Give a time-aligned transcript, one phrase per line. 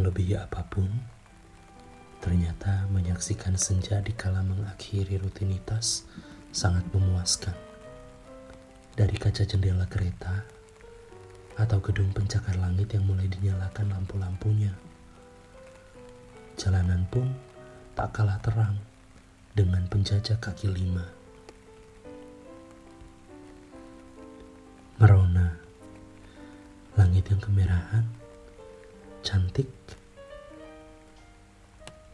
[0.00, 0.88] Melebihi apa pun,
[2.24, 6.08] ternyata menyaksikan senja di kala mengakhiri rutinitas
[6.56, 7.52] sangat memuaskan.
[8.96, 10.40] Dari kaca jendela kereta
[11.60, 14.72] atau gedung pencakar langit yang mulai dinyalakan lampu-lampunya.
[16.56, 17.28] Jalanan pun
[17.92, 18.80] tak kalah terang
[19.52, 21.04] dengan penjajah kaki lima.
[24.96, 25.60] Merona,
[26.96, 28.08] langit yang kemerahan,
[29.20, 29.68] cantik,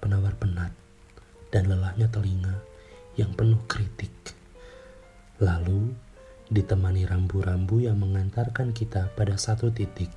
[0.03, 0.75] penawar penat,
[1.55, 2.59] dan lelahnya telinga
[3.15, 4.11] yang penuh kritik.
[5.39, 5.95] Lalu
[6.51, 10.11] ditemani rambu-rambu yang mengantarkan kita pada satu titik,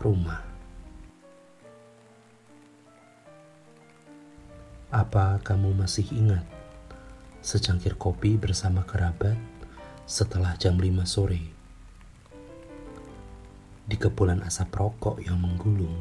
[0.00, 0.44] rumah.
[4.94, 6.46] Apa kamu masih ingat
[7.42, 9.34] secangkir kopi bersama kerabat
[10.06, 11.63] setelah jam 5 sore?
[13.84, 16.00] Di kepulan asap rokok yang menggulung,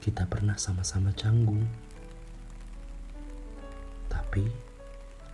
[0.00, 1.60] kita pernah sama-sama canggung.
[4.08, 4.48] Tapi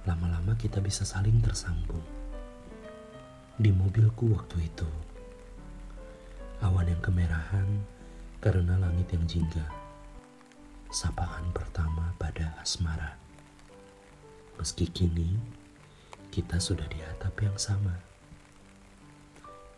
[0.03, 2.03] lama-lama kita bisa saling tersambung.
[3.55, 4.91] Di mobilku waktu itu,
[6.59, 7.87] awan yang kemerahan
[8.43, 9.63] karena langit yang jingga
[10.91, 13.15] sapaan pertama pada asmara.
[14.59, 15.39] Meski kini
[16.35, 18.10] kita sudah di atap yang sama.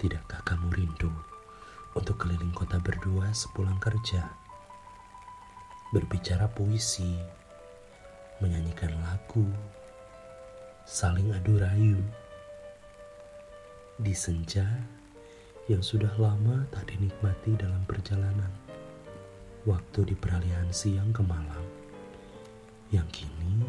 [0.02, 1.14] Tidakkah kamu rindu
[1.94, 4.34] untuk keliling kota berdua sepulang kerja?
[5.94, 7.22] Berbicara puisi,
[8.42, 9.46] menyanyikan lagu,
[10.82, 12.02] saling adu rayu.
[13.94, 14.66] Di senja
[15.70, 18.50] yang sudah lama tak dinikmati dalam perjalanan
[19.62, 21.62] waktu di peralihan siang ke malam
[22.90, 23.62] yang kini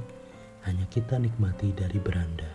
[0.66, 2.53] hanya kita nikmati dari beranda.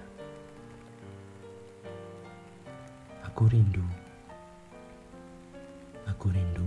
[3.39, 3.87] Aku rindu.
[6.11, 6.58] Aku rindu.